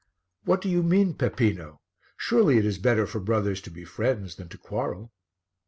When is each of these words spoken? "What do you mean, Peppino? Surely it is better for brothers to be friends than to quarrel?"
"What 0.45 0.61
do 0.61 0.67
you 0.67 0.81
mean, 0.81 1.13
Peppino? 1.13 1.79
Surely 2.17 2.57
it 2.57 2.65
is 2.65 2.79
better 2.79 3.05
for 3.05 3.19
brothers 3.19 3.61
to 3.61 3.69
be 3.69 3.85
friends 3.85 4.33
than 4.33 4.49
to 4.49 4.57
quarrel?" 4.57 5.11